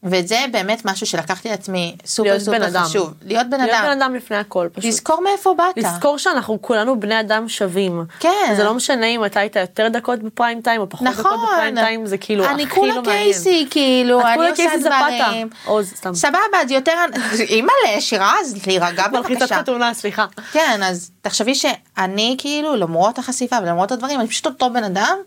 [0.05, 2.83] וזה באמת משהו שלקחתי לעצמי סופר להיות בן סופר אדם.
[2.83, 3.13] חשוב.
[3.21, 4.01] להיות בן להיות בן אדם.
[4.01, 4.85] אדם לפני הכל, פשוט.
[4.85, 5.77] לזכור מאיפה באת.
[5.77, 8.03] לזכור שאנחנו כולנו בני אדם שווים.
[8.19, 8.53] כן.
[8.57, 11.45] זה לא משנה אם אתה היית יותר דקות בפריים טיים או פחות דקות נכון.
[11.45, 13.23] בפריים טיים, זה כאילו אני הכי כולה לא מעניין.
[13.23, 15.07] קייסי, כאילו, את אני כולה עושה קייסי זפתה.
[15.25, 15.49] דברים.
[15.67, 16.13] או, זה סתם.
[16.13, 16.93] סבבה, אז יותר,
[17.39, 19.59] אימא'לה, שירז, להירגע מלחיצת בבקשה.
[19.59, 20.25] חתונה, סליחה.
[20.51, 25.17] כן, אז תחשבי שאני כאילו, למרות החשיפה ולמרות הדברים, אני פשוט אותו בן אדם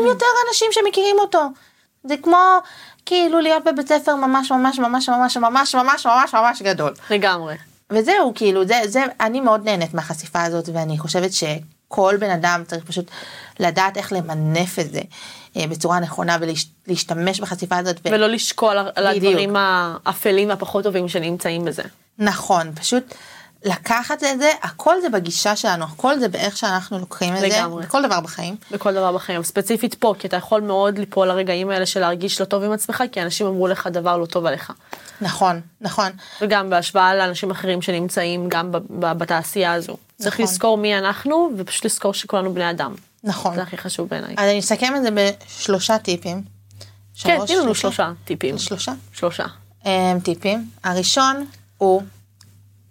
[0.00, 1.40] עם יותר אנשים שמכירים אותו.
[2.04, 2.38] זה כמו
[3.06, 6.94] כאילו להיות בבית ספר ממש ממש ממש ממש ממש ממש ממש ממש גדול.
[7.10, 7.54] לגמרי.
[7.90, 12.84] וזהו, כאילו, זה, זה, אני מאוד נהנית מהחשיפה הזאת, ואני חושבת שכל בן אדם צריך
[12.84, 13.10] פשוט
[13.60, 15.00] לדעת איך למנף את זה
[15.56, 17.96] אה, בצורה נכונה ולהשתמש בחשיפה הזאת.
[18.04, 18.08] ו...
[18.12, 19.06] ולא לשקול על-.
[19.06, 21.82] הדברים האפלים והפחות טובים שנמצאים בזה.
[22.18, 23.14] נכון, פשוט
[23.64, 27.82] לקחת את זה, הכל זה בגישה שלנו, הכל זה באיך שאנחנו לוקחים את לגמרי.
[27.82, 28.56] זה, בכל דבר בחיים.
[28.70, 32.46] בכל דבר בחיים, ספציפית פה, כי אתה יכול מאוד ליפול לרגעים האלה של להרגיש לא
[32.46, 34.72] טוב עם עצמך, כי אנשים אמרו לך דבר לא טוב עליך.
[35.20, 36.10] נכון, נכון.
[36.40, 39.96] וגם בהשוואה לאנשים אחרים שנמצאים גם בתעשייה הזו.
[40.18, 40.44] צריך נכון.
[40.44, 42.94] לזכור מי אנחנו, ופשוט לזכור שכולנו בני אדם.
[43.24, 43.54] נכון.
[43.54, 44.34] זה הכי חשוב בעיניי.
[44.38, 46.42] אז אני אסכם את זה בשלושה טיפים.
[47.22, 48.58] כן, תני לנו שלושה טיפים.
[48.58, 49.44] שלושה שלושה.
[49.86, 50.70] אמ, טיפים.
[50.84, 51.46] הראשון
[51.78, 52.02] הוא,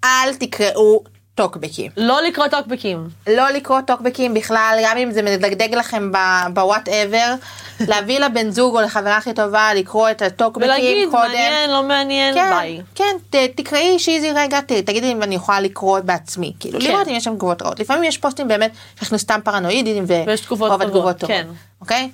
[0.03, 1.03] אל תקראו
[1.35, 1.91] טוקבקים.
[1.97, 3.07] לא לקרוא טוקבקים.
[3.27, 6.11] לא לקרוא טוקבקים בכלל, גם אם זה מדגדג לכם
[6.53, 7.34] ב whatever,
[7.89, 11.21] להביא לבן זוג או לחברה הכי טובה לקרוא את הטוקבקים ולהגיד, קודם.
[11.21, 12.81] מעניין, לא מעניין, כן, ביי.
[12.95, 16.85] כן, ת, תקראי שיזי רגע, ת, תגידי אם אני יכולה לקרוא בעצמי, כאילו כן.
[16.85, 17.79] לראות אם יש שם תגובות רעות.
[17.79, 21.47] לפעמים יש פוסטים באמת שאנחנו סתם פרנואידים ו- ויש תגובות רוב טובות, התגובות טובות, כן.
[21.81, 22.11] אוקיי?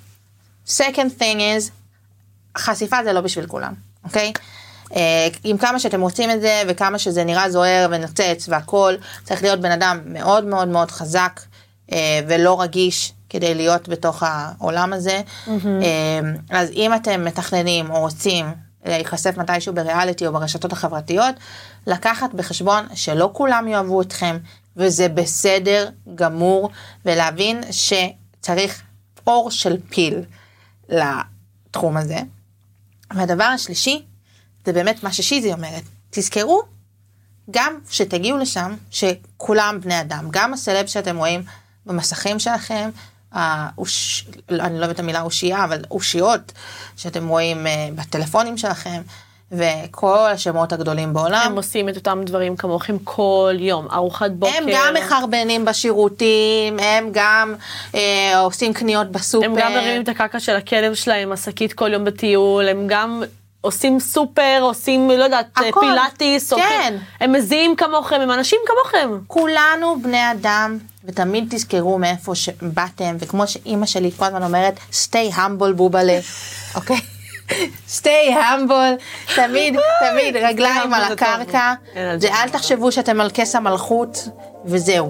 [0.67, 1.71] second thing is,
[2.57, 3.73] חשיפה זה לא בשביל כולם,
[4.03, 4.27] אוקיי?
[4.27, 4.31] אה,
[5.43, 9.71] עם כמה שאתם רוצים את זה וכמה שזה נראה זוהר ונוצץ והכל, צריך להיות בן
[9.71, 11.39] אדם מאוד מאוד מאוד חזק
[11.91, 15.21] אה, ולא רגיש כדי להיות בתוך העולם הזה.
[15.47, 18.45] אה, אז אם אתם מתכננים או רוצים
[18.85, 21.35] להיחשף מתישהו בריאליטי או ברשתות החברתיות,
[21.87, 24.37] לקחת בחשבון שלא כולם יאהבו אתכם
[24.77, 26.69] וזה בסדר גמור,
[27.05, 28.81] ולהבין שצריך
[29.27, 30.21] אור של פיל
[30.89, 32.19] לתחום הזה.
[33.15, 34.05] והדבר השלישי,
[34.65, 36.61] זה באמת מה ששיזי אומרת, תזכרו,
[37.51, 41.43] גם שתגיעו לשם, שכולם בני אדם, גם הסלב שאתם רואים
[41.85, 42.89] במסכים שלכם,
[43.31, 44.25] האוש...
[44.49, 46.51] אני לא אוהבת את המילה אושייה, אבל אושיות
[46.95, 49.01] שאתם רואים אה, בטלפונים שלכם,
[49.51, 51.41] וכל השמות הגדולים בעולם.
[51.45, 54.57] הם עושים את אותם דברים כמוכם כל יום, ארוחת בוקר.
[54.57, 57.55] הם גם מחרבנים בשירותים, הם גם
[57.95, 59.45] אה, עושים קניות בסופר.
[59.45, 63.23] הם גם מרימים את הקרקע של הכלב שלהם, השקית כל יום בטיול, הם גם
[63.61, 65.79] עושים סופר, עושים, לא יודעת, הכל.
[65.79, 66.59] פילאטיס, כן.
[66.59, 69.09] הולכים- הם מזיעים כמוכם, הם אנשים כמוכם.
[69.27, 75.73] כולנו בני אדם, ותמיד תזכרו מאיפה שבאתם, וכמו שאימא שלי כל הזמן אומרת, stay humble
[75.75, 76.19] בובלה,
[76.75, 76.99] אוקיי?
[77.97, 79.03] stay humble,
[79.35, 79.75] תמיד,
[80.11, 81.13] תמיד רגליים על.
[81.13, 82.33] הקרקע, אין על זה זה.
[82.33, 84.27] אל תחשבו שאתם על כס המלכות,
[84.65, 85.09] וזהו.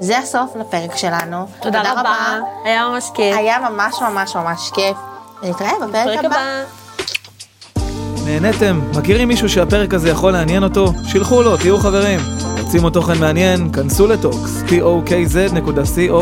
[0.00, 1.46] זה הסוף לפרק שלנו.
[1.60, 3.36] תודה רבה, היה ממש כיף.
[3.36, 4.96] היה ממש ממש ממש כיף.
[5.42, 6.36] נתראה בפרק פרק הבא.
[6.36, 6.64] הבא.
[8.26, 8.80] נהניתם?
[8.96, 10.92] מכירים מישהו שהפרק הזה יכול לעניין אותו?
[11.04, 12.20] שילחו לו, תהיו חברים.
[12.62, 13.72] רוצים עוד תוכן מעניין?
[13.72, 16.16] כנסו לטוקס, tokz.co.il